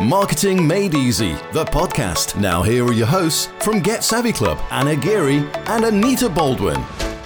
[0.00, 2.40] Marketing Made Easy, the podcast.
[2.40, 6.80] Now, here are your hosts from Get Savvy Club Anna Geary and Anita Baldwin.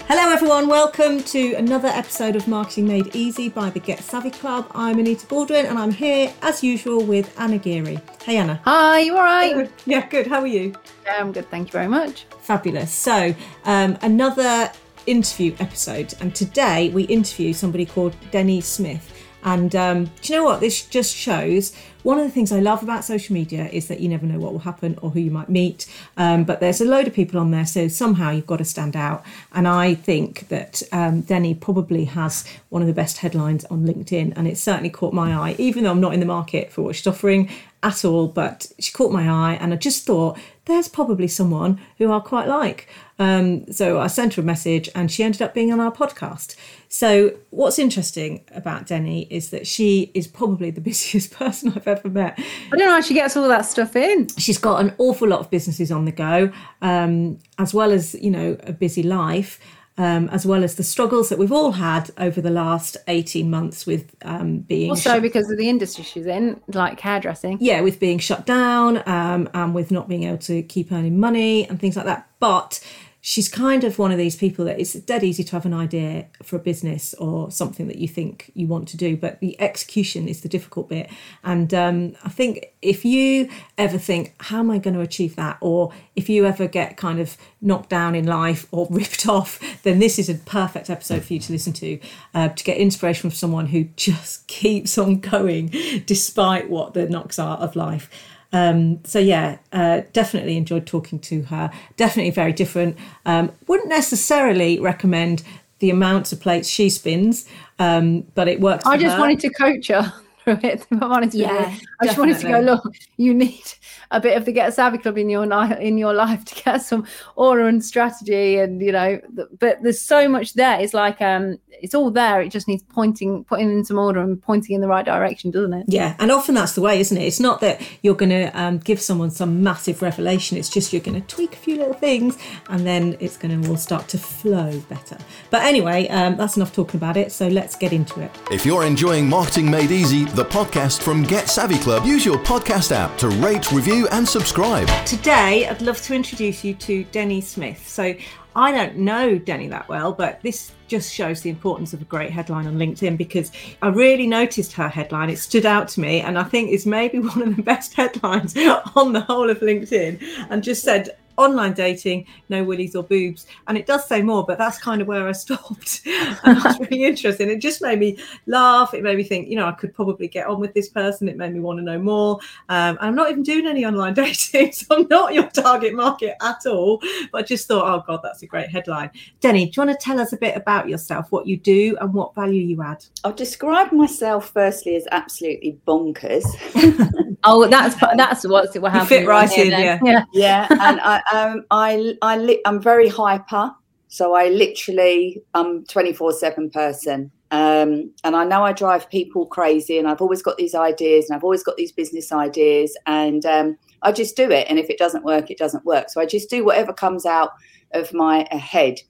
[0.09, 0.67] Hello, everyone.
[0.67, 4.67] Welcome to another episode of Marketing Made Easy by the Get Savvy Club.
[4.75, 8.01] I'm Anita Baldwin and I'm here, as usual, with Anna Geary.
[8.25, 8.61] Hey, Anna.
[8.65, 9.71] Hi, you all right?
[9.87, 10.27] Yeah, good.
[10.27, 10.75] How are you?
[11.05, 11.49] Yeah, I'm good.
[11.53, 12.27] Thank you very much.
[12.41, 12.91] Fabulous.
[12.91, 13.37] So,
[13.67, 14.73] um, another
[15.07, 16.13] interview episode.
[16.21, 19.13] And today we interview somebody called Denny Smith.
[19.45, 20.61] And um, do you know what?
[20.61, 24.11] This just shows one of the things I love about social media is that you
[24.11, 25.87] never know what will happen or who you might meet.
[26.19, 28.95] Um, but there's a load of people on there, so somehow you've got to stand
[28.95, 29.25] out.
[29.53, 34.35] And I think that um, Denny probably has one of the best headlines on LinkedIn,
[34.37, 36.95] and it certainly caught my eye, even though I'm not in the market for what
[36.95, 37.49] she's offering
[37.83, 38.29] at all.
[38.29, 42.49] But she caught my eye, and I just thought there's probably someone who I quite
[42.49, 42.87] like.
[43.19, 46.55] Um, so I sent her a message, and she ended up being on our podcast.
[46.95, 52.09] So, what's interesting about Denny is that she is probably the busiest person I've ever
[52.09, 52.39] met.
[52.39, 54.29] I don't know how she gets all that stuff in.
[54.39, 58.31] She's got an awful lot of businesses on the go, um, as well as, you
[58.31, 59.59] know, a busy life.
[59.97, 63.87] Um, as well as the struggles that we've all had over the last 18 months
[63.87, 68.01] with um, being also shut- because of the industry she's in like hairdressing yeah with
[68.01, 71.95] being shut down um, and with not being able to keep earning money and things
[71.95, 72.81] like that but
[73.27, 76.27] she's kind of one of these people that it's dead easy to have an idea
[76.43, 80.29] for a business or something that you think you want to do, but the execution
[80.29, 81.09] is the difficult bit.
[81.43, 85.57] And um, I think if you ever think, how am I going to achieve that?
[85.63, 90.01] Or if you ever get kind of knocked down in life or ripped off, then
[90.01, 91.99] this is a perfect episode for you to listen to
[92.35, 95.69] uh, to get inspiration from someone who just keeps on going
[96.05, 98.11] despite what the knocks are of life.
[98.55, 101.71] Um, so yeah, uh, definitely enjoyed talking to her.
[101.97, 102.97] Definitely very different.
[103.27, 105.43] Um, wouldn't necessarily recommend
[105.81, 107.47] the amounts of plates she spins,
[107.81, 108.87] um, but it works.
[108.87, 109.21] I just her.
[109.21, 110.13] wanted to coach her
[110.59, 110.87] through it.
[110.91, 112.61] If I'm honest yeah, with you, I just wanted to go.
[112.61, 113.65] Look, you need
[114.11, 116.83] a bit of the Get a Savvy Club in your in your life to get
[116.83, 119.21] some aura and strategy, and you know.
[119.59, 120.81] But there's so much there.
[120.81, 122.41] It's like um, it's all there.
[122.41, 125.73] It just needs pointing, putting in some order and pointing in the right direction, doesn't
[125.73, 125.87] it?
[125.89, 127.25] Yeah, and often that's the way, isn't it?
[127.25, 130.59] It's not that you're going to um, give someone some massive revelation.
[130.59, 133.71] It's just you're going to tweak a few little things, and then it's going to
[133.71, 135.17] all start to flow better.
[135.51, 137.33] But anyway, um, that's enough talking about it.
[137.33, 138.31] So let's get into it.
[138.51, 142.91] If you're enjoying Marketing Made Easy, the podcast from Get Savvy Club, use your podcast
[142.91, 144.89] app to rate, review, and subscribe.
[145.07, 147.87] Today, I'd love to introduce you to Denny Smith.
[147.89, 148.15] So
[148.57, 152.31] I don't know Denny that well, but this just shows the importance of a great
[152.31, 155.31] headline on LinkedIn because I really noticed her headline.
[155.31, 158.57] It stood out to me, and I think it's maybe one of the best headlines
[158.97, 163.47] on the whole of LinkedIn, and just said online dating, no willies or boobs.
[163.69, 166.03] And it does say more, but that's kind of where I stopped.
[166.07, 167.51] and that's really interesting.
[167.51, 168.95] It just made me laugh.
[168.95, 171.29] It made me think, you know, I could probably get on with this person.
[171.29, 172.39] It made me want to know more.
[172.69, 176.67] Um, I'm not even doing any online dating, so I'm not your target market at
[176.67, 177.01] all.
[177.33, 179.11] But I just thought, oh God, that's a great headline.
[179.41, 182.13] Denny, do you want to tell us a bit about yourself, what you do and
[182.13, 183.05] what value you add?
[183.25, 186.45] I'll describe myself firstly as absolutely bonkers.
[187.45, 189.09] oh, that's that's what's what happened.
[189.09, 190.67] Fit right in, yeah, yeah, yeah.
[190.71, 193.73] And I, um, I, I, li- I'm very hyper.
[194.09, 197.31] So I literally, I'm 24 seven person.
[197.51, 201.37] Um, and I know I drive people crazy and I've always got these ideas and
[201.37, 204.67] I've always got these business ideas and um, I just do it.
[204.69, 206.11] And if it doesn't work, it doesn't work.
[206.11, 207.51] So I just do whatever comes out
[207.93, 209.01] of my head.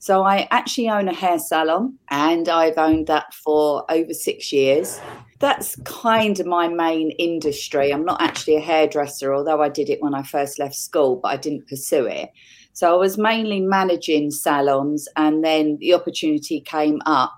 [0.00, 5.00] So I actually own a hair salon and I've owned that for over six years
[5.40, 7.92] that's kind of my main industry.
[7.92, 11.28] I'm not actually a hairdresser, although I did it when I first left school, but
[11.28, 12.30] I didn't pursue it.
[12.72, 17.32] So I was mainly managing salons, and then the opportunity came up.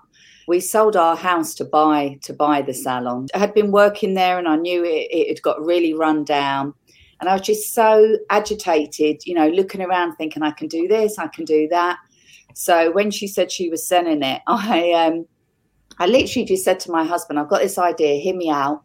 [0.47, 3.27] We sold our house to buy to buy the salon.
[3.33, 6.73] I had been working there, and I knew it, it had got really run down.
[7.19, 11.19] And I was just so agitated, you know, looking around, thinking I can do this,
[11.19, 11.99] I can do that.
[12.55, 15.25] So when she said she was selling it, I um,
[16.01, 18.81] I literally just said to my husband, I've got this idea, hear me out.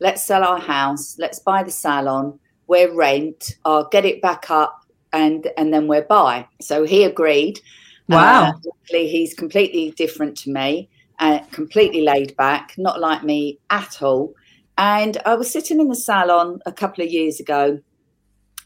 [0.00, 4.84] Let's sell our house, let's buy the salon, we're rent, I'll get it back up
[5.14, 6.46] and and then we're buy.
[6.60, 7.58] So he agreed.
[8.06, 8.50] Wow.
[8.50, 8.52] Uh,
[8.90, 14.34] he's completely different to me, uh, completely laid back, not like me at all.
[14.76, 17.80] And I was sitting in the salon a couple of years ago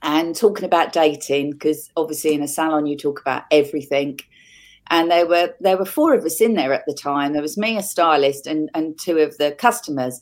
[0.02, 4.18] and talking about dating because obviously in a salon you talk about everything
[4.90, 7.32] and there were there were four of us in there at the time.
[7.32, 10.20] There was me, a stylist, and and two of the customers,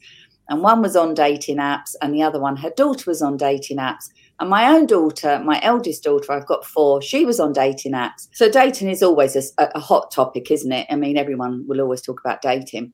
[0.49, 3.79] and one was on dating apps, and the other one, her daughter was on dating
[3.79, 4.11] apps.
[4.41, 8.29] And my own daughter, my eldest daughter, I've got four, she was on dating apps.
[8.33, 9.43] So dating is always a,
[9.75, 10.87] a hot topic, isn't it?
[10.89, 12.93] I mean, everyone will always talk about dating.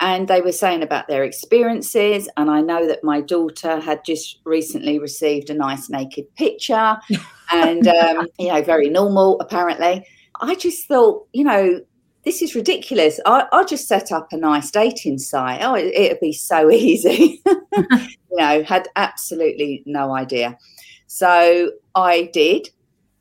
[0.00, 2.28] and they were saying about their experiences.
[2.36, 6.96] And I know that my daughter had just recently received a nice naked picture,
[7.52, 10.06] and um, you know, very normal apparently.
[10.40, 11.80] I just thought, you know,
[12.24, 13.18] this is ridiculous.
[13.24, 15.60] I, just set up a nice dating site.
[15.62, 17.42] Oh, it, it'd be so easy.
[17.46, 20.58] you know, had absolutely no idea.
[21.06, 22.68] So I did.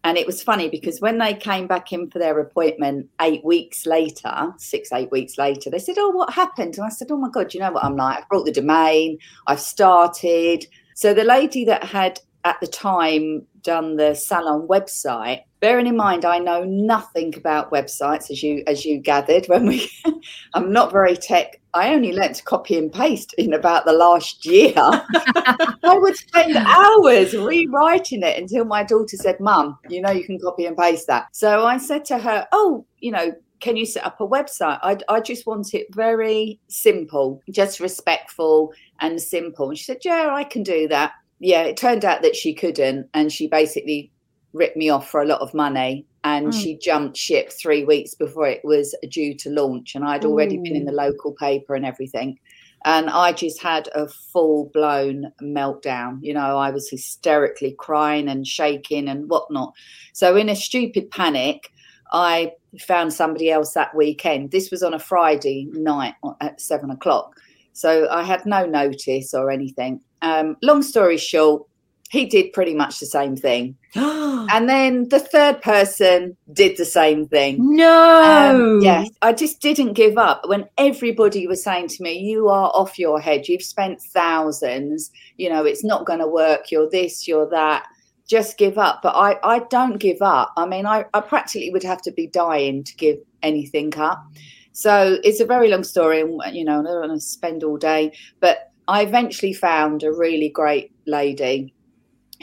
[0.04, 3.86] And it was funny because when they came back in for their appointment eight weeks
[3.86, 6.78] later, six, eight weeks later, they said, Oh, what happened?
[6.78, 8.20] And I said, Oh my God, you know what I'm like?
[8.20, 9.18] I've brought the domain,
[9.48, 10.66] I've started.
[10.96, 15.44] So the lady that had at the time done the salon website.
[15.60, 19.90] Bearing in mind i know nothing about websites as you as you gathered when we
[20.54, 21.60] i'm not very tech.
[21.74, 24.74] I only learnt to copy and paste in about the last year.
[24.78, 30.40] I would spend hours rewriting it until my daughter said mum you know you can
[30.40, 31.28] copy and paste that.
[31.34, 34.80] So i said to her oh you know can you set up a website?
[34.82, 39.68] I, I just want it very simple, just respectful and simple.
[39.68, 43.10] And she said, Yeah, I can do that yeah, it turned out that she couldn't,
[43.14, 44.12] and she basically
[44.54, 46.06] ripped me off for a lot of money.
[46.24, 46.62] And mm.
[46.62, 50.64] she jumped ship three weeks before it was due to launch, and I'd already Ooh.
[50.64, 52.38] been in the local paper and everything.
[52.86, 56.20] And I just had a full blown meltdown.
[56.22, 59.74] You know, I was hysterically crying and shaking and whatnot.
[60.14, 61.72] So, in a stupid panic,
[62.12, 64.52] I found somebody else that weekend.
[64.52, 67.36] This was on a Friday night at seven o'clock.
[67.80, 70.02] So I had no notice or anything.
[70.22, 71.64] Um, long story short,
[72.10, 73.78] he did pretty much the same thing.
[73.96, 77.56] and then the third person did the same thing.
[77.60, 78.22] No.
[78.22, 79.10] Um, yes.
[79.22, 83.22] I just didn't give up when everybody was saying to me, You are off your
[83.22, 83.48] head.
[83.48, 85.10] You've spent thousands.
[85.38, 86.72] You know, it's not going to work.
[86.72, 87.88] You're this, you're that.
[88.28, 89.00] Just give up.
[89.02, 90.52] But I, I don't give up.
[90.58, 94.22] I mean, I, I practically would have to be dying to give anything up.
[94.72, 97.78] So it's a very long story, and you know, I don't want to spend all
[97.78, 101.74] day, but I eventually found a really great lady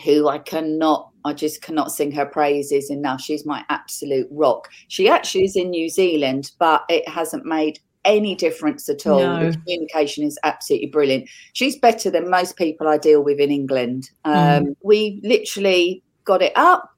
[0.05, 3.21] who I cannot, I just cannot sing her praises enough.
[3.21, 4.69] She's my absolute rock.
[4.89, 9.21] She actually is in New Zealand, but it hasn't made any difference at all.
[9.21, 9.51] No.
[9.51, 11.29] The communication is absolutely brilliant.
[11.55, 14.11] She's better than most people I deal with in England.
[14.25, 14.77] Um, mm.
[14.83, 16.91] We literally got it up,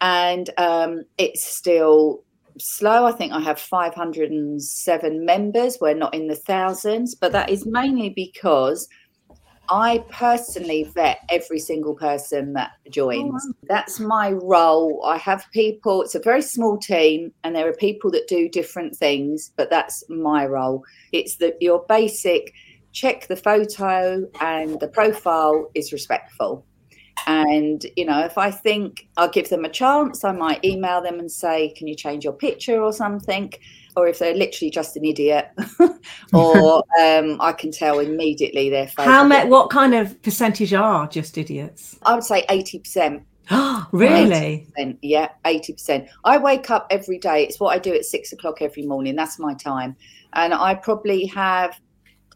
[0.00, 2.22] and um, it's still
[2.58, 3.06] slow.
[3.06, 5.78] I think I have 507 members.
[5.80, 8.88] We're not in the thousands, but that is mainly because
[9.68, 13.32] I personally vet every single person that joins.
[13.46, 13.54] Oh, wow.
[13.68, 15.02] That's my role.
[15.06, 18.96] I have people, it's a very small team, and there are people that do different
[18.96, 20.82] things, but that's my role.
[21.12, 22.52] It's that your basic
[22.92, 26.66] check the photo and the profile is respectful.
[27.26, 31.18] And, you know, if I think I'll give them a chance, I might email them
[31.18, 33.52] and say, Can you change your picture or something?
[33.94, 35.50] Or if they're literally just an idiot,
[36.32, 41.36] or um, I can tell immediately their How met, what kind of percentage are just
[41.36, 41.98] idiots?
[42.02, 43.22] I would say 80%.
[43.92, 44.66] really?
[44.78, 46.08] 80%, yeah, 80%.
[46.24, 47.44] I wake up every day.
[47.44, 49.14] It's what I do at six o'clock every morning.
[49.14, 49.96] That's my time.
[50.32, 51.78] And I probably have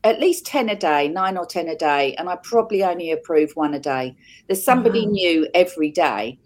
[0.05, 3.53] at least 10 a day, nine or 10 a day, and I probably only approve
[3.55, 4.17] one a day.
[4.47, 5.13] There's somebody wow.
[5.13, 6.39] new every day.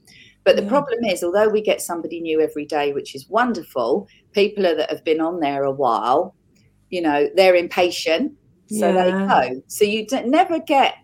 [0.45, 0.69] But the yeah.
[0.69, 5.05] problem is, although we get somebody new every day, which is wonderful, people that have
[5.05, 6.35] been on there a while,
[6.89, 8.33] you know, they're impatient.
[8.69, 9.05] So yeah.
[9.05, 9.63] they go.
[9.67, 10.95] So you never get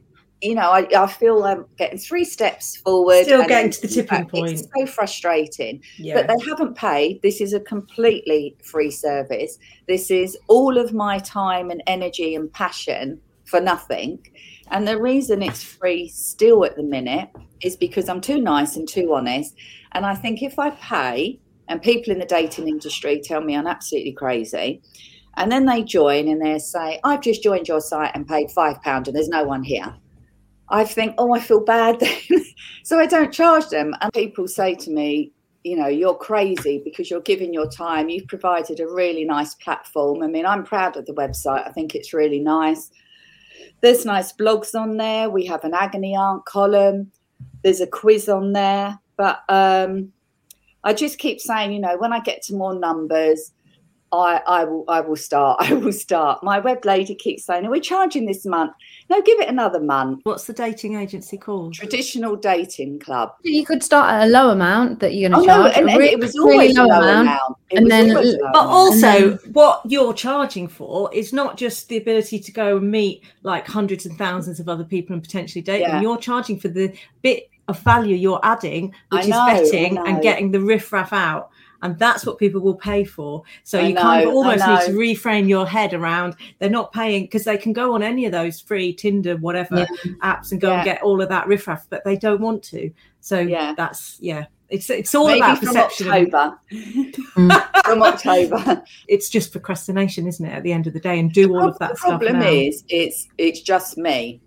[0.42, 3.24] you know, I, I feel I'm getting three steps forward.
[3.24, 4.30] Still getting to the tipping back.
[4.30, 4.52] point.
[4.52, 5.82] It's so frustrating.
[5.96, 6.14] Yeah.
[6.14, 7.22] But they haven't paid.
[7.22, 9.58] This is a completely free service.
[9.88, 14.18] This is all of my time and energy and passion for nothing.
[14.70, 17.30] And the reason it's free still at the minute
[17.62, 19.54] is because I'm too nice and too honest.
[19.92, 23.66] And I think if I pay, and people in the dating industry tell me I'm
[23.66, 24.82] absolutely crazy,
[25.36, 29.06] and then they join and they say, I've just joined your site and paid £5
[29.06, 29.94] and there's no one here
[30.68, 32.44] I think, oh, I feel bad then.
[32.82, 33.94] so I don't charge them.
[34.00, 35.32] And people say to me,
[35.64, 38.08] you know, you're crazy because you're giving your time.
[38.08, 40.22] You've provided a really nice platform.
[40.22, 41.66] I mean, I'm proud of the website.
[41.66, 42.90] I think it's really nice.
[43.80, 45.28] There's nice blogs on there.
[45.28, 47.10] We have an agony aunt column.
[47.64, 48.98] There's a quiz on there.
[49.16, 50.12] But um,
[50.84, 53.50] I just keep saying, you know, when I get to more numbers,
[54.12, 55.58] I, I will I will start.
[55.70, 56.42] I will start.
[56.42, 58.72] My web lady keeps saying, Are we charging this month?
[59.08, 60.20] No, give it another month.
[60.24, 61.74] What's the dating agency called?
[61.74, 63.34] Traditional Dating Club.
[63.42, 65.74] You could start at a low amount that you're going to oh, charge.
[65.74, 67.28] No, and, and it was always really low, low amount.
[67.28, 67.56] amount.
[67.72, 68.14] and then,
[68.52, 72.90] but also, then, what you're charging for is not just the ability to go and
[72.90, 75.92] meet like hundreds and thousands of other people and potentially date yeah.
[75.92, 76.02] them.
[76.02, 80.52] You're charging for the bit of value you're adding, which know, is vetting and getting
[80.52, 81.50] the riffraff out
[81.82, 83.42] and that's what people will pay for.
[83.62, 86.92] So I you know, kind of almost need to reframe your head around they're not
[86.92, 90.12] paying because they can go on any of those free Tinder, whatever yeah.
[90.22, 90.76] apps and go yeah.
[90.76, 92.90] and get all of that riffraff, but they don't want to.
[93.20, 94.46] So yeah, that's yeah.
[94.68, 96.08] It's it's all Maybe about perception.
[96.08, 96.58] October.
[96.72, 97.84] Mm.
[97.84, 98.82] from October.
[99.06, 100.52] It's just procrastination, isn't it?
[100.52, 102.20] At the end of the day, and do all of that stuff.
[102.20, 104.40] the problem is, it's it's just me.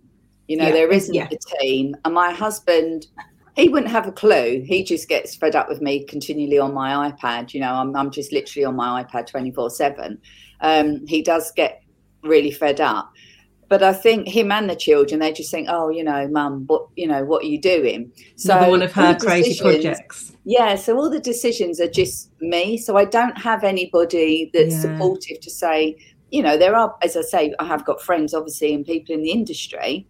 [0.48, 1.28] You know, yeah, there isn't yeah.
[1.32, 3.08] a team, and my husband
[3.56, 4.64] he wouldn't have a clue.
[4.66, 7.54] He just gets fed up with me continually on my iPad.
[7.54, 10.20] You know, I'm, I'm just literally on my iPad 24 7.
[10.62, 11.84] Um, he does get
[12.24, 13.12] really fed up.
[13.70, 16.88] But I think him and the children, they just think, oh, you know, mum, what,
[16.96, 18.12] you know, what are you doing?
[18.36, 20.34] So Another one of her crazy projects.
[20.44, 20.76] Yeah.
[20.76, 22.78] So all the decisions are just me.
[22.78, 24.82] So I don't have anybody that's yeah.
[24.82, 25.98] supportive to say,
[26.32, 29.22] you know, there are, as I say, I have got friends, obviously, and people in
[29.22, 30.08] the industry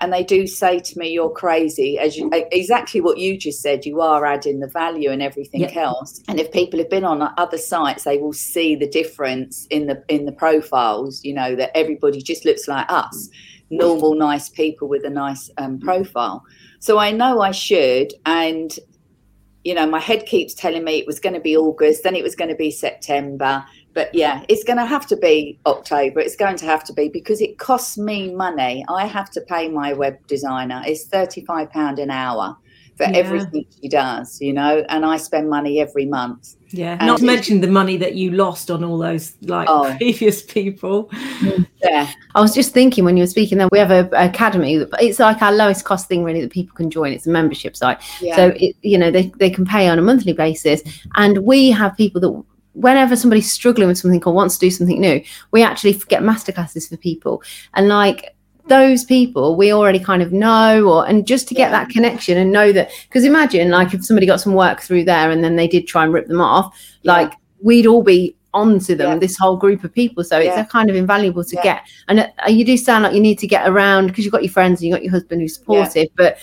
[0.00, 3.84] and they do say to me you're crazy as you exactly what you just said
[3.84, 5.76] you are adding the value and everything yep.
[5.76, 9.86] else and if people have been on other sites they will see the difference in
[9.86, 13.28] the in the profiles you know that everybody just looks like us
[13.70, 16.44] normal nice people with a nice um, profile
[16.78, 18.78] so i know i should and
[19.64, 22.22] you know my head keeps telling me it was going to be august then it
[22.22, 23.64] was going to be september
[23.94, 26.20] but yeah, it's going to have to be October.
[26.20, 28.84] It's going to have to be because it costs me money.
[28.88, 30.82] I have to pay my web designer.
[30.86, 32.56] It's thirty-five pound an hour
[32.98, 33.16] for yeah.
[33.16, 36.56] everything she does, you know, and I spend money every month.
[36.70, 39.94] Yeah, and not to mention the money that you lost on all those like oh.
[39.98, 41.08] previous people.
[41.82, 44.84] Yeah, I was just thinking when you were speaking that we have a, academy.
[45.00, 47.12] It's like our lowest cost thing really that people can join.
[47.12, 48.36] It's a membership site, yeah.
[48.36, 50.82] so it, you know they they can pay on a monthly basis,
[51.14, 55.00] and we have people that whenever somebody's struggling with something or wants to do something
[55.00, 57.42] new, we actually get masterclasses for people.
[57.74, 58.34] And like
[58.68, 61.84] those people we already kind of know or and just to get yeah.
[61.84, 65.30] that connection and know that because imagine like if somebody got some work through there
[65.30, 67.12] and then they did try and rip them off, yeah.
[67.12, 67.32] like
[67.62, 69.18] we'd all be onto them, yeah.
[69.18, 70.24] this whole group of people.
[70.24, 71.82] So it's a kind of invaluable to get.
[72.08, 74.52] And uh, you do sound like you need to get around because you've got your
[74.52, 76.38] friends and you've got your husband who's supportive, but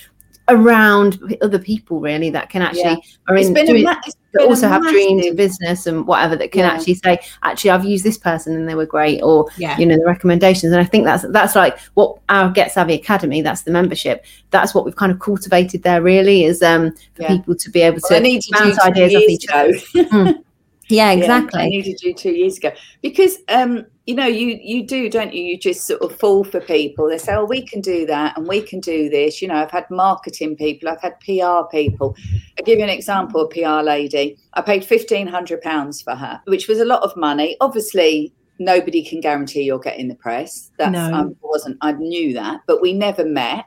[0.48, 2.96] around other people really that can actually yeah.
[3.28, 4.00] are in doing, ma-
[4.44, 6.72] also have dreams and business and whatever that can yeah.
[6.72, 9.78] actually say actually I've used this person and they were great or yeah.
[9.78, 13.42] you know the recommendations and I think that's that's like what our Get Savvy Academy
[13.42, 17.56] that's the membership that's what we've kind of cultivated there really is um for people
[17.56, 20.34] to be able to well, bounce ideas off each other.
[20.88, 21.60] Yeah, exactly.
[21.60, 22.72] Yeah, I needed you two years ago.
[23.02, 25.44] Because um you know you you do don't you?
[25.44, 27.10] You just sort of fall for people.
[27.10, 29.42] They say oh we can do that and we can do this.
[29.42, 32.16] You know i've had marketing people i've had pr people.
[32.58, 34.38] I'll give you an example a pr lady.
[34.54, 37.58] I paid 1500 pounds for her which was a lot of money.
[37.62, 40.72] Obviously nobody can guarantee you'll get in the press.
[40.78, 41.14] That's no.
[41.14, 43.66] um, wasn't i knew that but we never met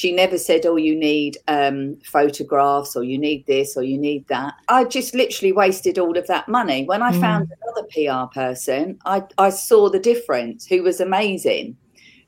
[0.00, 4.26] she never said, "Oh, you need um, photographs, or you need this, or you need
[4.28, 6.84] that." I just literally wasted all of that money.
[6.84, 7.20] When I mm.
[7.20, 10.64] found another PR person, I I saw the difference.
[10.64, 11.76] Who was amazing,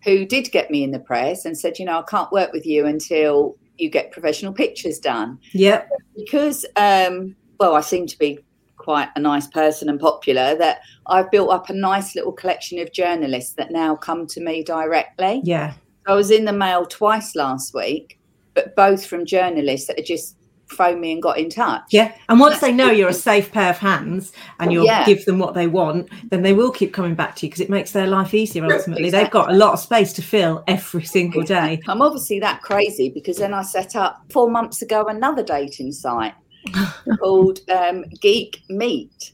[0.04, 2.66] who did get me in the press and said, "You know, I can't work with
[2.66, 8.38] you until you get professional pictures done." Yeah, because um, well, I seem to be
[8.76, 12.92] quite a nice person and popular that I've built up a nice little collection of
[12.92, 15.40] journalists that now come to me directly.
[15.42, 15.72] Yeah.
[16.06, 18.18] I was in the mail twice last week,
[18.54, 20.36] but both from journalists that had just
[20.72, 21.82] phoned me and got in touch.
[21.90, 22.12] Yeah.
[22.28, 25.04] And once That's they know you're a safe pair of hands and you'll yeah.
[25.04, 27.70] give them what they want, then they will keep coming back to you because it
[27.70, 29.04] makes their life easier ultimately.
[29.04, 29.10] Exactly.
[29.10, 31.80] They've got a lot of space to fill every single day.
[31.88, 36.34] I'm obviously that crazy because then I set up four months ago another dating site
[37.20, 39.32] called um, Geek Meet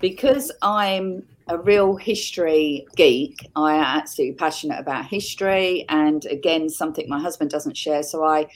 [0.00, 3.50] because I'm a real history geek.
[3.54, 8.02] I am absolutely passionate about history, and again, something my husband doesn't share.
[8.02, 8.48] So I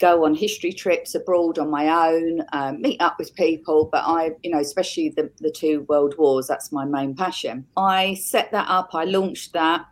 [0.00, 3.88] go on history trips abroad on my own, um, meet up with people.
[3.90, 7.66] But I, you know, especially the the two world wars, that's my main passion.
[7.76, 8.90] I set that up.
[8.94, 9.86] I launched that.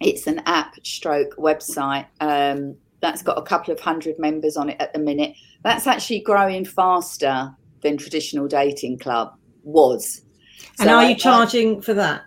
[0.00, 2.06] It's an app stroke website.
[2.20, 5.34] Um, that's got a couple of hundred members on it at the minute.
[5.62, 10.22] That's actually growing faster than traditional dating club was
[10.80, 12.24] and are you charging for that?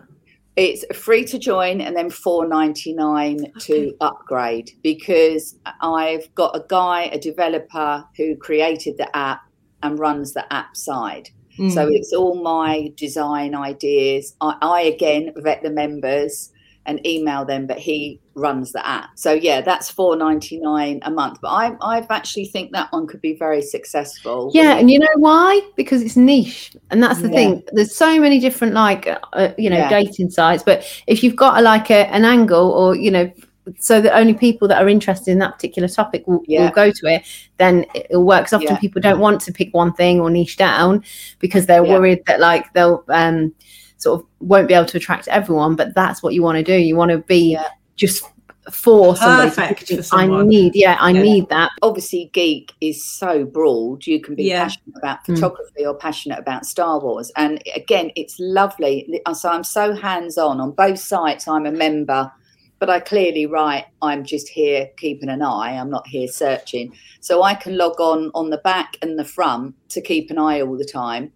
[0.56, 3.60] It's free to join and then four ninety nine okay.
[3.60, 9.42] to upgrade because I've got a guy, a developer who created the app
[9.82, 11.30] and runs the app side.
[11.58, 11.72] Mm.
[11.72, 14.36] So it's all my design ideas.
[14.42, 16.51] I, I again vet the members
[16.86, 19.10] and email them, but he runs the app.
[19.16, 21.40] So yeah, that's four ninety nine a month.
[21.42, 24.52] But I I actually think that one could be very successful.
[24.54, 25.62] Yeah, and you know why?
[25.76, 27.36] Because it's niche, and that's the yeah.
[27.36, 27.64] thing.
[27.72, 29.90] There's so many different like uh, you know yeah.
[29.90, 33.32] dating sites, but if you've got a, like a, an angle or you know
[33.80, 36.66] so that only people that are interested in that particular topic will, yeah.
[36.66, 37.24] will go to it,
[37.58, 38.54] then it works.
[38.54, 41.04] often people don't want to pick one thing or niche down
[41.40, 43.54] because they're worried that like they'll um,
[44.02, 45.76] sort of won't be able to attract everyone.
[45.76, 46.76] But that's what you want to do.
[46.76, 47.58] You want to be
[47.96, 48.24] just
[48.72, 49.50] for somebody.
[49.50, 51.22] For I need, yeah, I yeah.
[51.22, 51.72] need that.
[51.82, 54.06] Obviously, geek is so broad.
[54.06, 54.64] You can be yeah.
[54.64, 55.36] passionate about mm.
[55.36, 55.88] photography mm.
[55.88, 57.32] or passionate about Star Wars.
[57.38, 59.22] And again, it's lovely.
[59.34, 61.48] So I'm so hands on on both sites.
[61.48, 62.32] I'm a member,
[62.80, 63.86] but I clearly write.
[64.02, 65.78] I'm just here keeping an eye.
[65.78, 66.94] I'm not here searching.
[67.20, 70.62] So I can log on on the back and the front to keep an eye
[70.62, 71.32] all the time.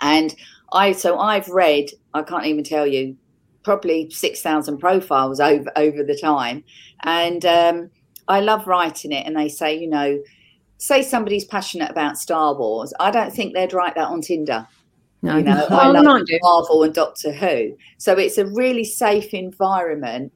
[0.00, 0.34] And
[0.72, 1.90] I so I've read.
[2.14, 3.16] I can't even tell you
[3.62, 6.64] probably 6,000 profiles over, over the time.
[7.02, 7.90] And um,
[8.28, 9.26] I love writing it.
[9.26, 10.22] And they say, you know,
[10.78, 12.92] say somebody's passionate about Star Wars.
[13.00, 14.66] I don't think they'd write that on Tinder.
[15.22, 17.76] No, you know, I love Marvel and Doctor Who.
[17.98, 20.32] So it's a really safe environment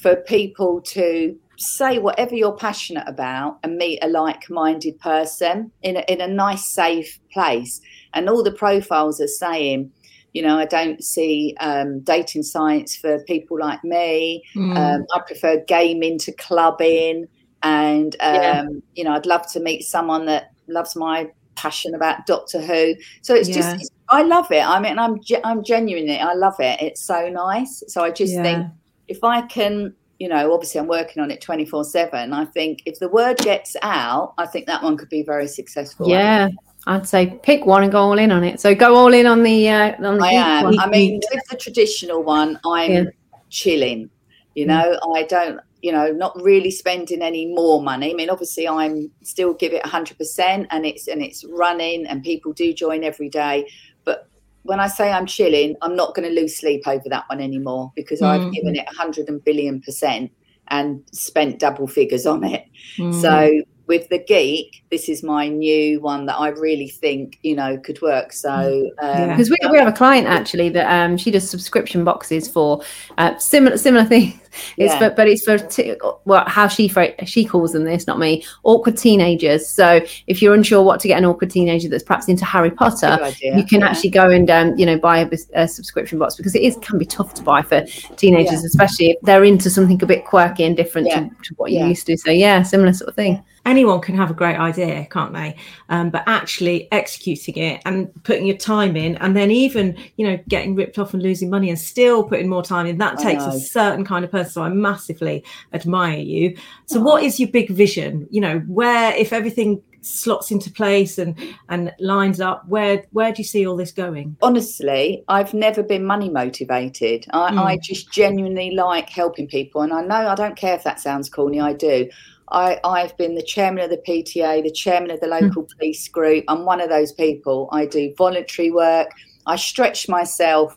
[0.00, 6.00] for people to say whatever you're passionate about and meet a like-minded person in a,
[6.08, 7.80] in a nice, safe place.
[8.14, 9.90] And all the profiles are saying,
[10.32, 14.44] you know, I don't see um, dating science for people like me.
[14.54, 14.76] Mm.
[14.76, 17.26] Um, I prefer gaming to clubbing.
[17.62, 18.64] And, um, yeah.
[18.94, 22.94] you know, I'd love to meet someone that loves my passion about Doctor Who.
[23.22, 23.56] So it's yeah.
[23.56, 24.66] just, it's, I love it.
[24.66, 26.80] I mean, I'm, I'm genuinely, I love it.
[26.80, 27.82] It's so nice.
[27.88, 28.42] So I just yeah.
[28.42, 28.66] think
[29.08, 32.32] if I can, you know, obviously I'm working on it 24 7.
[32.32, 36.08] I think if the word gets out, I think that one could be very successful.
[36.08, 36.48] Yeah.
[36.86, 38.60] I'd say pick one and go all in on it.
[38.60, 39.68] So go all in on the.
[39.68, 40.64] Uh, on the I am.
[40.64, 40.78] One.
[40.78, 43.04] I mean, with the traditional one, I'm yeah.
[43.50, 44.10] chilling.
[44.54, 45.16] You know, mm.
[45.16, 45.60] I don't.
[45.82, 48.10] You know, not really spending any more money.
[48.10, 52.22] I mean, obviously, I'm still give it 100, percent and it's and it's running, and
[52.22, 53.66] people do join every day.
[54.04, 54.28] But
[54.62, 57.92] when I say I'm chilling, I'm not going to lose sleep over that one anymore
[57.94, 58.26] because mm.
[58.26, 60.30] I've given it 100 and billion percent
[60.68, 62.64] and spent double figures on it.
[62.96, 63.20] Mm.
[63.20, 67.76] So with the geek, this is my new one that I really think you know
[67.76, 68.32] could work.
[68.32, 69.68] So because um, yeah.
[69.68, 72.82] we, we have a client actually that um, she does subscription boxes for
[73.18, 74.38] uh, similar similar things.
[74.76, 74.98] It's yeah.
[74.98, 76.92] for, but it's for t- well, how she
[77.24, 78.44] she calls them this, not me.
[78.64, 79.68] Awkward teenagers.
[79.68, 83.18] So if you're unsure what to get an awkward teenager that's perhaps into Harry Potter,
[83.42, 83.88] you can yeah.
[83.88, 86.98] actually go and um, you know buy a, a, subscription box because it is can
[86.98, 87.82] be tough to buy for
[88.16, 91.86] teenagers, especially if they're into something a bit quirky and different to, to, what you're
[91.86, 92.16] used to.
[92.16, 95.56] So yeah, similar sort of thing anyone can have a great idea, can't they?
[95.88, 100.38] Um, but actually executing it and putting your time in, and then even you know
[100.48, 103.58] getting ripped off and losing money and still putting more time in, that takes a
[103.58, 104.39] certain kind of person.
[104.44, 106.56] So I massively admire you.
[106.86, 107.02] So, oh.
[107.02, 108.26] what is your big vision?
[108.30, 113.42] You know, where if everything slots into place and and lines up where where do
[113.42, 117.58] you see all this going honestly i've never been money motivated I, mm.
[117.58, 121.28] I just genuinely like helping people and i know i don't care if that sounds
[121.28, 122.08] corny i do
[122.52, 125.44] I, I've been the chairman of the PTA, the chairman of the hmm.
[125.44, 125.68] local mm.
[125.78, 126.44] police group.
[126.48, 127.68] I'm one of those people.
[127.70, 129.10] I do voluntary work.
[129.46, 130.76] I stretch myself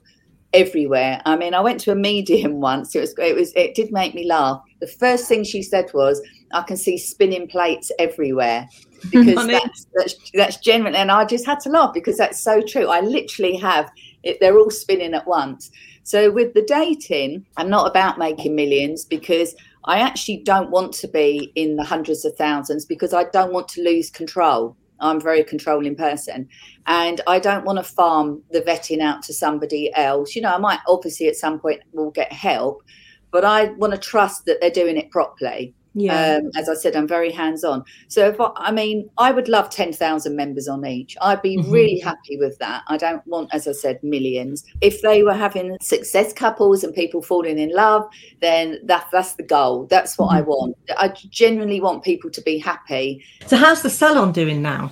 [0.53, 1.21] everywhere.
[1.25, 2.95] I mean, I went to a medium once.
[2.95, 4.61] It was it was it did make me laugh.
[4.79, 6.21] The first thing she said was,
[6.53, 8.67] "I can see spinning plates everywhere."
[9.11, 12.87] Because that's, that's that's generally, and I just had to laugh because that's so true.
[12.87, 13.91] I literally have
[14.23, 15.71] it, they're all spinning at once.
[16.03, 21.09] So with the dating, I'm not about making millions because I actually don't want to
[21.09, 24.77] be in the hundreds of thousands because I don't want to lose control.
[24.99, 26.47] I'm a very controlling person
[26.87, 30.35] and I don't want to farm the vetting out to somebody else.
[30.35, 32.83] You know, I might obviously at some point will get help,
[33.31, 35.73] but I want to trust that they're doing it properly.
[35.95, 36.37] Yeah.
[36.37, 37.83] Um, as I said, I'm very hands on.
[38.07, 41.15] So if I, I, mean, I would love 10,000 members on each.
[41.21, 41.71] I'd be mm-hmm.
[41.71, 42.83] really happy with that.
[42.87, 44.63] I don't want, as I said, millions.
[44.81, 48.07] If they were having success couples and people falling in love,
[48.41, 49.85] then that, that's the goal.
[49.85, 50.37] That's what mm-hmm.
[50.37, 50.77] I want.
[50.97, 53.23] I genuinely want people to be happy.
[53.45, 54.91] So how's the salon doing now?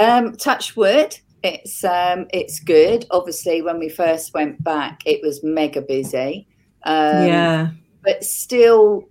[0.00, 1.16] Um, touch wood.
[1.44, 3.04] It's um, it's good.
[3.10, 6.48] Obviously, when we first went back, it was mega busy.
[6.84, 7.70] Um, yeah,
[8.02, 9.06] but still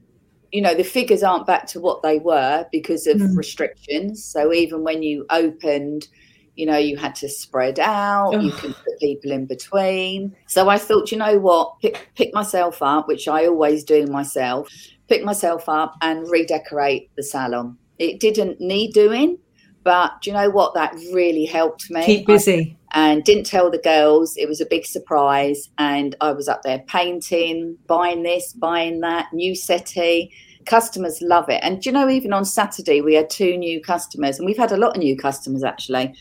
[0.53, 3.35] you know the figures aren't back to what they were because of mm.
[3.35, 4.23] restrictions.
[4.23, 6.07] So even when you opened
[6.55, 10.35] you know you had to spread out you can put people in between.
[10.47, 11.79] So i thought you know what?
[11.81, 14.69] Pick, pick myself up which i always do myself
[15.07, 17.77] pick myself up and redecorate the salon.
[17.99, 19.37] It didn't need doing
[19.83, 23.79] but do you know what that really helped me keep busy and didn't tell the
[23.79, 24.37] girls.
[24.37, 25.69] It was a big surprise.
[25.77, 30.31] And I was up there painting, buying this, buying that, new settee.
[30.65, 31.59] Customers love it.
[31.63, 34.77] And you know, even on Saturday, we had two new customers, and we've had a
[34.77, 36.13] lot of new customers actually.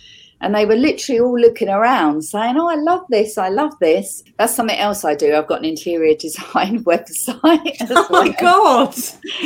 [0.43, 3.39] And they were literally all looking around saying, Oh, I love this.
[3.39, 4.23] I love this.
[4.39, 5.35] That's something else I do.
[5.35, 7.77] I've got an interior design website.
[7.91, 8.95] oh my God.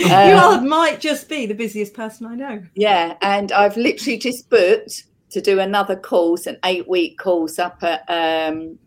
[0.06, 2.62] Um, you are, might just be the busiest person I know.
[2.74, 3.16] Yeah.
[3.20, 8.04] And I've literally just booked to do another course, an eight week course up at
[8.08, 8.78] um,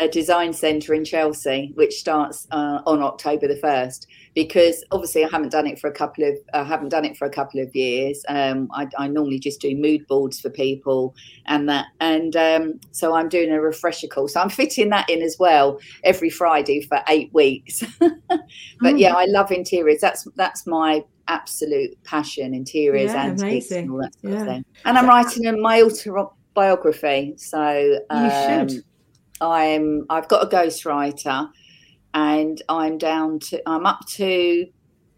[0.00, 4.08] a design centre in Chelsea, which starts uh, on October the first.
[4.34, 7.24] Because obviously, I haven't done it for a couple of I haven't done it for
[7.24, 8.24] a couple of years.
[8.28, 11.14] Um, I, I, normally just do mood boards for people
[11.46, 14.34] and that, and um, so I'm doing a refresher course.
[14.34, 17.84] I'm fitting that in as well every Friday for eight weeks.
[18.00, 18.40] but
[18.80, 18.98] mm.
[18.98, 20.00] yeah, I love interiors.
[20.00, 22.54] That's that's my absolute passion.
[22.54, 24.40] Interiors, yeah, antiques, and all that sort yeah.
[24.40, 24.64] of thing.
[24.84, 28.30] And I'm writing my autobiography, so um, you
[28.72, 28.84] should
[29.40, 31.50] I'm I've got a ghostwriter
[32.12, 34.66] and I'm down to I'm up to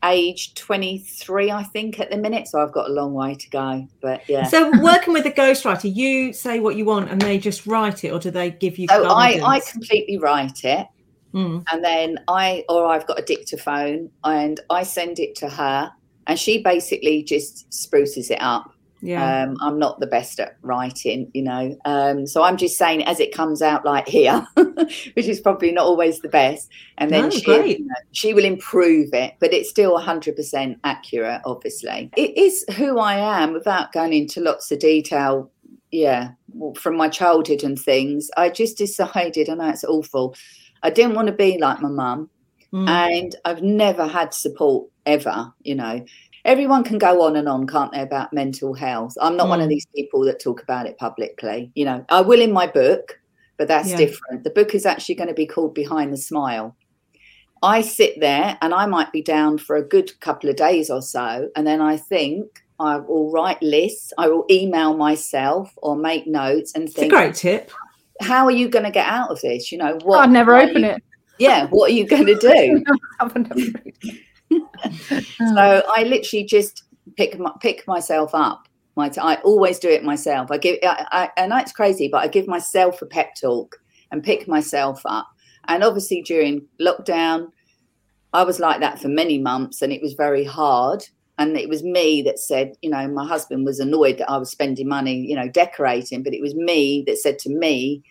[0.05, 2.47] age 23 i think at the minute.
[2.47, 4.45] So i've got a long way to go but yeah.
[4.45, 8.11] So working with a ghostwriter you say what you want and they just write it
[8.11, 10.87] or do they give you oh i i completely write it
[11.33, 11.65] mm.
[11.73, 15.91] and then i or i've got a dictaphone and i send it to her
[16.27, 19.43] and she basically just spruces it up yeah.
[19.43, 21.77] Um, I'm not the best at writing, you know.
[21.85, 25.85] Um, so I'm just saying as it comes out like here, which is probably not
[25.85, 26.71] always the best.
[26.99, 31.43] And then no, she, you know, she will improve it, but it's still 100% accurate,
[31.45, 32.11] obviously.
[32.17, 35.51] It is who I am without going into lots of detail.
[35.93, 36.31] Yeah,
[36.77, 38.29] from my childhood and things.
[38.37, 40.35] I just decided, I know it's awful,
[40.83, 42.29] I didn't want to be like my mum.
[42.73, 42.89] Mm.
[42.89, 46.05] And I've never had support ever, you know
[46.47, 49.15] everyone can go on and on, can't they, about mental health?
[49.21, 49.51] I'm not mm.
[49.51, 49.71] one of mm.
[49.71, 51.71] these people that talk about it publicly.
[51.75, 53.21] You know, I will in my book,
[53.59, 53.97] but that's yeah.
[53.97, 54.45] different.
[54.45, 56.77] The book is actually going to be called Behind the Smile.
[57.63, 61.03] I sit there and I might be down for a good couple of days or
[61.03, 61.49] so.
[61.57, 66.73] And then I think I will write lists, I will email myself or make notes
[66.75, 67.13] and think.
[67.13, 67.73] It's a great tip.
[68.21, 69.73] How are you going to get out of this?
[69.73, 70.21] You know, what?
[70.21, 71.03] I'd never open you, it.
[71.39, 72.85] Yeah, what are you going to do?
[74.51, 74.63] so
[75.41, 75.83] oh.
[75.95, 76.85] I literally just
[77.17, 78.69] pick pick myself up.
[78.97, 80.51] My t- I always do it myself.
[80.51, 83.77] I give, I, I, and it's crazy, but I give myself a pep talk
[84.11, 85.29] and pick myself up.
[85.69, 87.51] And obviously during lockdown,
[88.33, 91.05] I was like that for many months, and it was very hard.
[91.39, 94.51] And it was me that said, you know, my husband was annoyed that I was
[94.51, 98.03] spending money, you know, decorating, but it was me that said to me,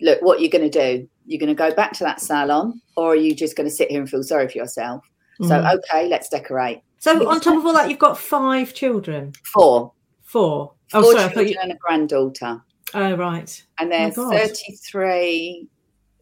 [0.00, 1.08] look, what are you going to do?
[1.26, 3.90] You're going to go back to that salon, or are you just going to sit
[3.90, 5.04] here and feel sorry for yourself?
[5.42, 5.48] Mm.
[5.48, 6.82] So okay, let's decorate.
[6.98, 9.32] So on top of all that, you've got five children.
[9.44, 9.92] Four.
[10.22, 10.72] Four.
[10.94, 11.56] Oh, Four sorry, children you...
[11.62, 12.62] and a granddaughter.
[12.94, 13.62] Oh right.
[13.78, 15.66] And they're oh, 33,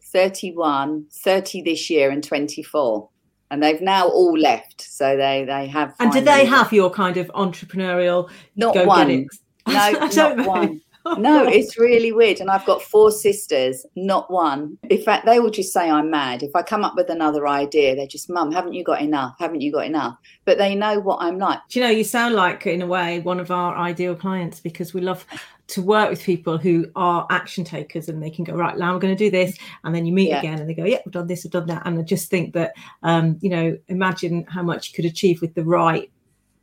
[0.05, 3.09] 31, 30 this year, and 24
[3.51, 4.81] and they've now all left.
[4.81, 5.93] So they they have.
[5.99, 8.29] And do they have your kind of entrepreneurial?
[8.55, 9.27] Not one.
[9.67, 10.81] No, not one
[11.17, 12.39] no, it's really weird.
[12.39, 14.77] And I've got four sisters, not one.
[14.89, 16.43] In fact, they will just say I'm mad.
[16.43, 19.35] If I come up with another idea, they're just, Mum, haven't you got enough?
[19.39, 20.17] Haven't you got enough?
[20.45, 21.59] But they know what I'm like.
[21.69, 24.93] Do you know, you sound like, in a way, one of our ideal clients because
[24.93, 25.25] we love
[25.67, 28.99] to work with people who are action takers and they can go right now i'm
[28.99, 30.39] going to do this and then you meet yeah.
[30.39, 32.53] again and they go yeah we've done this we've done that and i just think
[32.53, 36.11] that um, you know imagine how much you could achieve with the right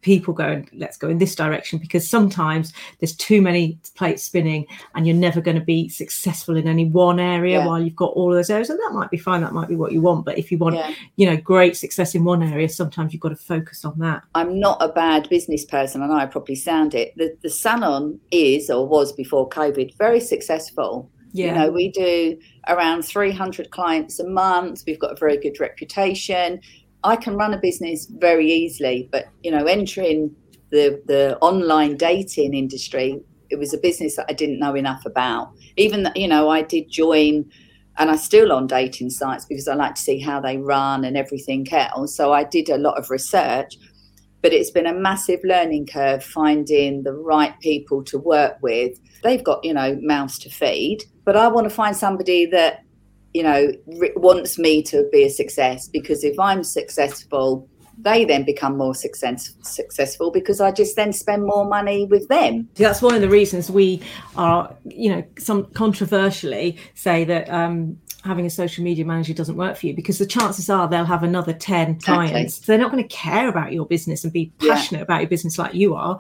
[0.09, 5.07] people going let's go in this direction because sometimes there's too many plates spinning and
[5.07, 7.66] you're never going to be successful in any one area yeah.
[7.66, 9.77] while you've got all of those areas and that might be fine that might be
[9.77, 10.94] what you want but if you want yeah.
[11.16, 14.59] you know great success in one area sometimes you've got to focus on that i'm
[14.59, 18.88] not a bad business person and i probably sound it the, the salon is or
[18.88, 21.49] was before covid very successful yeah.
[21.49, 24.85] You know, we do around 300 clients a month.
[24.87, 26.62] We've got a very good reputation.
[27.05, 30.35] I can run a business very easily, but you know, entering
[30.71, 35.53] the the online dating industry, it was a business that I didn't know enough about.
[35.77, 37.51] Even that, you know, I did join,
[37.99, 41.17] and I still on dating sites because I like to see how they run and
[41.17, 42.17] everything else.
[42.17, 43.77] So I did a lot of research,
[44.43, 48.99] but it's been a massive learning curve finding the right people to work with.
[49.23, 52.83] They've got you know mouths to feed, but I want to find somebody that
[53.38, 53.70] you know,
[54.16, 59.55] wants me to be a success because if I'm successful, they then become more success,
[59.62, 62.68] successful because I just then spend more money with them.
[62.74, 64.03] That's one of the reasons we
[64.35, 69.77] are, you know, some controversially say that um, having a social media manager doesn't work
[69.77, 72.35] for you because the chances are they'll have another 10 clients.
[72.35, 72.64] Okay.
[72.64, 75.05] So they're not going to care about your business and be passionate yeah.
[75.05, 76.18] about your business like you are.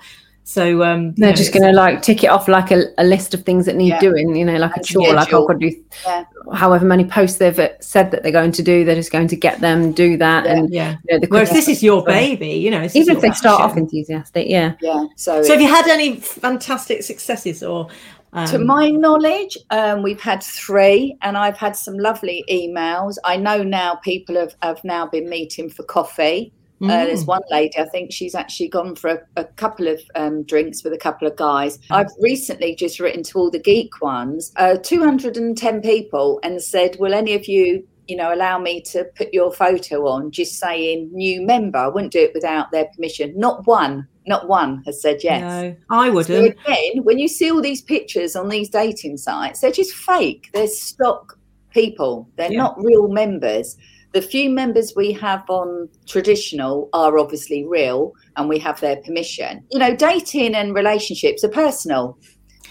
[0.48, 3.34] So um, they're know, just going to like tick it off like a, a, list
[3.34, 4.00] of things that need yeah.
[4.00, 5.12] doing, you know, like a chore.
[5.12, 6.24] Like I've got to do yeah.
[6.54, 8.82] however many posts they've uh, said that they're going to do.
[8.82, 10.46] They're just going to get them do that.
[10.46, 10.50] Yeah.
[10.50, 13.60] And yeah, you know, Whereas this is your baby, you know, even if they start
[13.60, 14.72] off enthusiastic, yeah.
[14.80, 15.04] Yeah.
[15.16, 17.88] So, so have you had any fantastic successes or
[18.32, 23.16] Um, to my knowledge, um, we've had three, and I've had some lovely emails.
[23.24, 26.52] I know now people have, have now been meeting for coffee.
[26.80, 26.90] Mm.
[26.90, 27.28] Uh, there's mm.
[27.28, 30.92] one lady, I think she's actually gone for a, a couple of um, drinks with
[30.92, 31.78] a couple of guys.
[31.90, 37.14] I've recently just written to all the geek ones, uh, 210 people, and said, Will
[37.14, 41.42] any of you you know, allow me to put your photo on, just saying new
[41.42, 41.78] member.
[41.78, 43.34] I wouldn't do it without their permission.
[43.36, 45.42] Not one, not one has said yes.
[45.42, 46.26] No, I wouldn't.
[46.26, 50.48] So again, when you see all these pictures on these dating sites, they're just fake.
[50.54, 51.38] They're stock
[51.70, 52.26] people.
[52.36, 52.58] They're yeah.
[52.58, 53.76] not real members.
[54.12, 59.64] The few members we have on traditional are obviously real and we have their permission.
[59.70, 62.18] You know, dating and relationships are personal.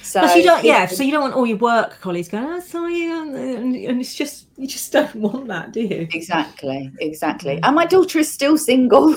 [0.02, 3.08] So you don't, yeah, so you don't want all your work colleagues going, "Oh, sorry,"
[3.08, 6.08] um, and, and it's just you just don't want that, do you?
[6.14, 7.58] Exactly, exactly.
[7.58, 7.60] Mm.
[7.64, 9.16] And my daughter is still single.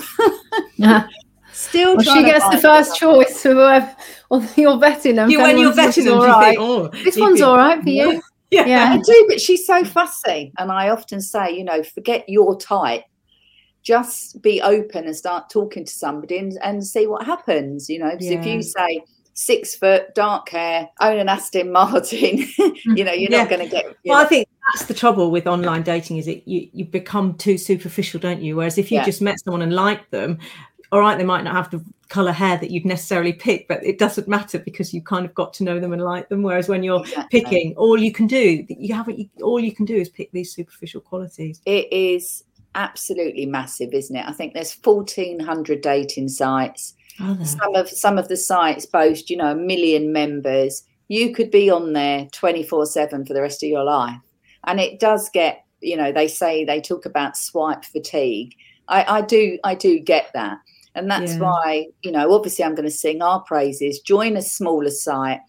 [0.76, 1.06] yeah.
[1.52, 3.96] Still, well, she gets the first choice for um, whoever,
[4.30, 5.28] or you're vetting them.
[5.28, 6.50] You, when you're vetting them, right.
[6.50, 8.22] Think, oh, this one's all right for you.
[8.52, 8.66] Yeah.
[8.66, 10.52] yeah, I do, but she's so fussy.
[10.58, 13.04] And I often say, you know, forget your type.
[13.84, 17.88] Just be open and start talking to somebody and, and see what happens.
[17.88, 18.40] You know, because yeah.
[18.40, 19.04] if you say,
[19.40, 22.96] six foot, dark hair, own an Aston Martin, mm.
[22.96, 23.38] you know, you're yeah.
[23.38, 23.84] not going to get.
[24.04, 24.24] Well, know.
[24.24, 28.20] I think that's the trouble with online dating is it you, you become too superficial,
[28.20, 28.56] don't you?
[28.56, 29.04] Whereas if you yeah.
[29.04, 30.38] just met someone and liked them,
[30.92, 33.98] all right, they might not have the color hair that you'd necessarily pick, but it
[33.98, 36.42] doesn't matter because you kind of got to know them and like them.
[36.42, 37.40] Whereas when you're exactly.
[37.40, 40.52] picking, all you can do, you haven't, you, all you can do is pick these
[40.52, 41.60] superficial qualities.
[41.66, 44.26] It is absolutely massive, isn't it?
[44.26, 49.36] I think there's 1,400 dating sites oh, some of some of the sites boast, you
[49.36, 50.82] know, a million members.
[51.08, 54.18] You could be on there 24 7 for the rest of your life.
[54.64, 58.54] And it does get, you know, they say they talk about swipe fatigue.
[58.88, 60.58] I, I do I do get that.
[60.94, 61.40] And that's yeah.
[61.40, 64.00] why, you know, obviously I'm going to sing our praises.
[64.00, 65.40] Join a smaller site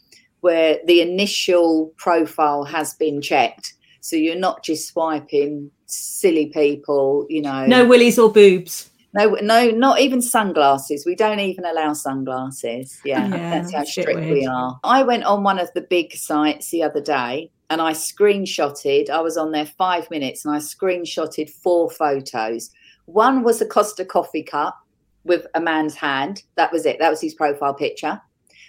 [0.41, 3.73] where the initial profile has been checked.
[4.01, 7.65] So you're not just swiping silly people, you know.
[7.65, 8.89] No willies or boobs.
[9.13, 11.05] No, no, not even sunglasses.
[11.05, 12.99] We don't even allow sunglasses.
[13.03, 14.79] Yeah, yeah that's how strict we are.
[14.83, 19.09] I went on one of the big sites the other day and I screenshotted.
[19.09, 22.71] I was on there five minutes and I screenshotted four photos.
[23.05, 24.77] One was a Costa coffee cup
[25.23, 26.43] with a man's hand.
[26.55, 26.99] That was it.
[26.99, 28.21] That was his profile picture.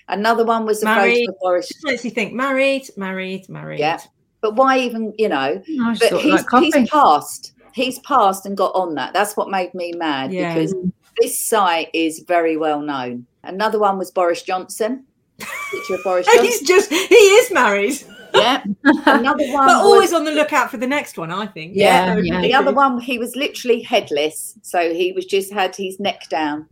[0.09, 1.27] Another one was a married.
[1.27, 1.69] photo of Boris.
[1.69, 3.79] Just makes you think married, married, married.
[3.79, 4.01] Yeah.
[4.41, 5.63] But why even, you know?
[6.01, 9.13] but he's, he's passed he's passed and got on that.
[9.13, 10.55] That's what made me mad yeah.
[10.55, 10.75] because
[11.21, 13.27] this site is very well known.
[13.43, 15.05] Another one was Boris Johnson.
[15.39, 16.45] Picture of Boris Johnson.
[16.45, 18.03] he's just he is married.
[18.35, 18.65] Yeah.
[18.85, 19.67] Another one.
[19.67, 21.73] but always on the lookout for the next one, I think.
[21.75, 22.17] Yeah.
[22.17, 22.41] yeah.
[22.41, 24.59] The other one, he was literally headless.
[24.63, 26.67] So he was just had his neck down.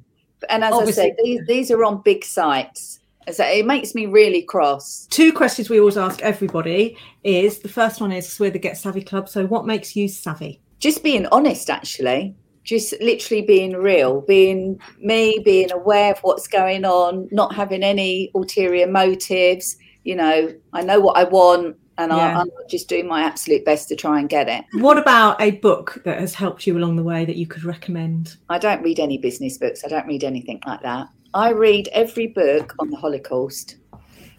[0.48, 1.02] And as Obviously.
[1.02, 2.98] I said, these, these are on big sites.
[3.30, 5.06] So it makes me really cross.
[5.10, 9.02] Two questions we always ask everybody is the first one is we're the Get Savvy
[9.02, 9.28] Club.
[9.28, 10.60] So what makes you savvy?
[10.80, 16.84] just being honest, actually, just literally being real, being me, being aware of what's going
[16.84, 19.76] on, not having any ulterior motives.
[20.04, 22.40] You know, I know what I want and yeah.
[22.40, 24.64] I'm just doing my absolute best to try and get it.
[24.72, 28.36] What about a book that has helped you along the way that you could recommend?
[28.48, 29.84] I don't read any business books.
[29.84, 31.08] I don't read anything like that.
[31.34, 33.76] I read every book on the Holocaust.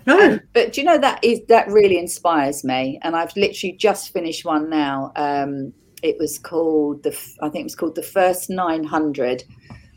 [0.08, 0.40] No.
[0.54, 4.44] But do you know that is that really inspires me, and I've literally just finished
[4.44, 5.12] one now.
[5.16, 9.44] Um, it was called the I think it was called the first 900,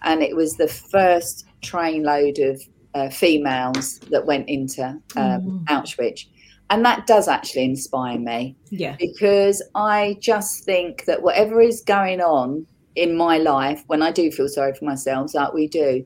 [0.02, 2.60] and it was the first trainload of
[2.94, 5.64] uh, females that went into um, mm.
[5.66, 6.26] Auschwitz.
[6.70, 8.56] And that does actually inspire me.
[8.70, 8.96] Yeah.
[8.98, 14.30] Because I just think that whatever is going on in my life, when I do
[14.30, 16.04] feel sorry for myself, like we do,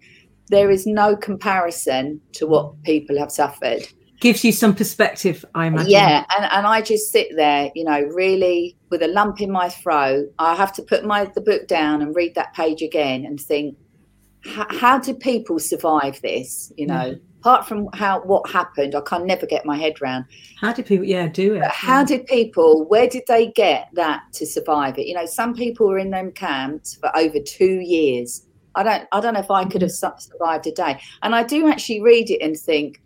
[0.48, 3.86] there is no comparison to what people have suffered
[4.20, 8.00] gives you some perspective i imagine yeah and, and i just sit there you know
[8.14, 12.02] really with a lump in my throat i have to put my the book down
[12.02, 13.76] and read that page again and think
[14.48, 17.20] how did people survive this you know mm.
[17.40, 20.24] apart from how what happened i can never get my head around
[20.60, 22.04] how did people yeah do it how yeah.
[22.04, 25.98] did people where did they get that to survive it you know some people were
[25.98, 29.82] in them camps for over two years i don't i don't know if i could
[29.82, 30.20] have mm.
[30.20, 33.00] survived a day and i do actually read it and think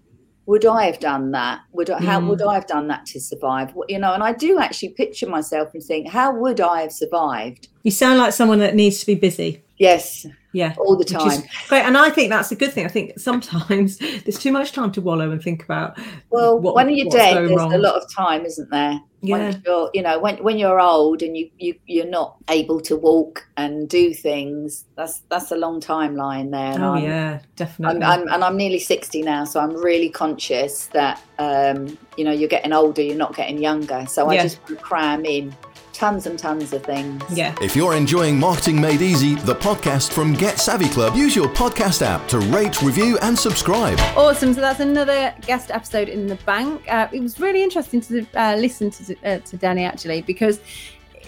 [0.47, 1.61] would I have done that?
[1.73, 2.49] Would I, how would mm.
[2.49, 3.73] I have done that to survive?
[3.89, 7.69] You know, and I do actually picture myself and think, how would I have survived?
[7.85, 9.63] You sound like someone that needs to be busy.
[9.79, 11.43] Yes, Yeah, all the time.
[11.69, 12.85] Great, and I think that's a good thing.
[12.85, 15.99] I think sometimes there's too much time to wallow and think about.
[16.31, 17.73] Well, what, when you're dead, there's wrong.
[17.73, 19.01] a lot of time, isn't there?
[19.23, 19.37] Yeah.
[19.37, 22.97] When you're, you know, when when you're old and you you you're not able to
[22.97, 26.85] walk and do things, that's that's a long timeline there.
[26.85, 28.03] oh I'm, yeah, definitely.
[28.03, 32.33] I'm, I'm, and I'm nearly sixty now, so I'm really conscious that um, you know
[32.33, 34.05] you're getting older, you're not getting younger.
[34.07, 35.55] So I just want to cram in
[35.93, 37.23] tons and tons of things.
[37.33, 37.55] Yeah.
[37.61, 42.03] If you're enjoying Marketing Made Easy, the podcast from Get Savvy Club, use your podcast
[42.03, 43.99] app to rate, review, and subscribe.
[44.17, 44.55] Awesome.
[44.55, 46.83] So that's another guest episode in the bank.
[46.89, 50.61] Uh, it was really interesting to uh, listen to, uh, to Danny actually because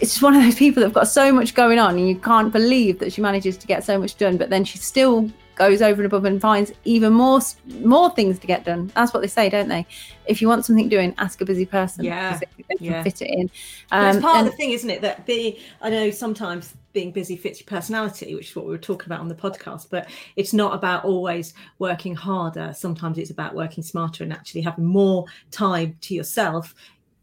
[0.01, 2.53] it's just one of those people that've got so much going on and you can't
[2.53, 6.03] believe that she manages to get so much done but then she's still goes over
[6.03, 7.41] and above and finds even more
[7.81, 8.91] more things to get done.
[8.95, 9.87] That's what they say, don't they?
[10.27, 12.05] If you want something doing, ask a busy person.
[12.05, 13.03] Yeah, they, yeah.
[13.03, 13.51] fit it in.
[13.91, 15.01] Um, it's part and, of the thing, isn't it?
[15.03, 18.79] That be I know sometimes being busy fits your personality, which is what we were
[18.79, 19.89] talking about on the podcast.
[19.91, 22.73] But it's not about always working harder.
[22.75, 26.75] Sometimes it's about working smarter and actually having more time to yourself.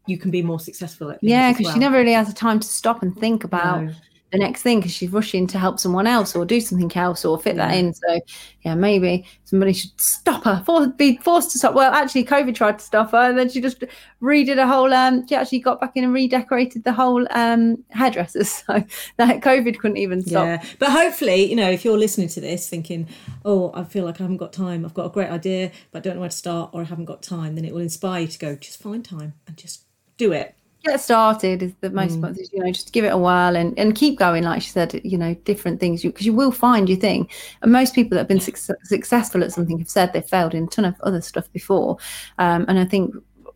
[0.06, 1.74] You can be more successful at yeah, because well.
[1.74, 3.84] she never really has the time to stop and think about.
[3.84, 3.94] No
[4.32, 7.38] the next thing because she's rushing to help someone else or do something else or
[7.38, 7.92] fit that in.
[7.92, 8.20] So
[8.62, 11.74] yeah, maybe somebody should stop her, for, be forced to stop.
[11.74, 13.84] Well, actually, COVID tried to stop her, and then she just
[14.22, 14.92] redid a whole.
[14.92, 18.64] Um, she actually got back in and redecorated the whole um hairdressers.
[18.72, 18.84] So
[19.16, 20.44] that COVID couldn't even stop.
[20.44, 23.08] Yeah, but hopefully, you know, if you're listening to this thinking,
[23.44, 26.00] oh, I feel like I haven't got time, I've got a great idea, but I
[26.02, 28.28] don't know where to start, or I haven't got time, then it will inspire you
[28.28, 29.84] to go, just find time and just
[30.16, 32.52] do it get started is the most mm.
[32.52, 35.16] you know just give it a while and, and keep going like she said you
[35.16, 37.28] know different things because you, you, will find your thing
[37.62, 40.64] and most people that have been su- successful at something have said they've failed in
[40.64, 41.96] a ton of other stuff before
[42.38, 43.14] um, and i think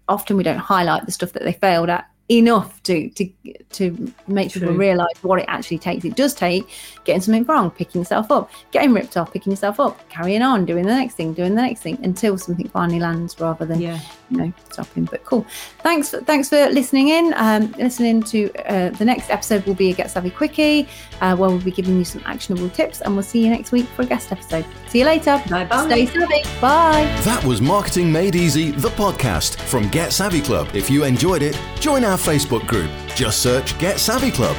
[0.08, 3.28] often we don't highlight the stuff that they failed at enough to to
[3.70, 4.60] to make True.
[4.60, 6.04] people realize what it actually takes.
[6.04, 6.68] It does take
[7.04, 10.86] getting something wrong, picking yourself up, getting ripped off, picking yourself up, carrying on, doing
[10.86, 14.00] the next thing, doing the next thing until something finally lands, rather than yeah.
[14.30, 15.04] You know stopping.
[15.04, 15.46] But cool.
[15.80, 17.34] Thanks for, thanks for listening in.
[17.36, 20.88] Um, listening to uh, the next episode will be a Get Savvy Quickie,
[21.20, 23.86] uh, where we'll be giving you some actionable tips, and we'll see you next week
[23.86, 24.64] for a guest episode.
[24.88, 25.42] See you later.
[25.48, 25.86] Bye bye.
[25.86, 26.42] Stay savvy.
[26.60, 27.04] Bye.
[27.24, 30.68] That was Marketing Made Easy, the podcast from Get Savvy Club.
[30.74, 32.90] If you enjoyed it, join our Facebook group.
[33.14, 34.56] Just search Get Savvy Club.